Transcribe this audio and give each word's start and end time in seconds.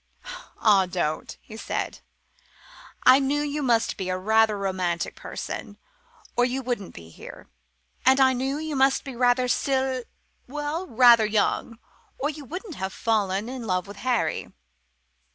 "Ah, 0.59 0.87
don't!" 0.87 1.37
he 1.43 1.55
said; 1.55 1.99
"I 3.03 3.19
knew 3.19 3.43
you 3.43 3.61
must 3.61 3.97
be 3.97 4.09
a 4.09 4.17
very 4.19 4.47
romantic 4.59 5.13
person, 5.15 5.77
or 6.35 6.43
you 6.43 6.63
wouldn't 6.63 6.95
be 6.95 7.09
here; 7.09 7.51
and 8.03 8.19
I 8.19 8.33
knew 8.33 8.57
you 8.57 8.75
must 8.75 9.03
be 9.03 9.15
rather 9.15 9.47
sill 9.47 10.01
well, 10.47 10.87
rather 10.87 11.27
young, 11.27 11.77
or 12.17 12.31
you 12.31 12.45
wouldn't 12.45 12.77
have 12.77 12.93
fallen 12.93 13.47
in 13.47 13.67
love 13.67 13.85
with 13.85 13.97
Harry. 13.97 14.51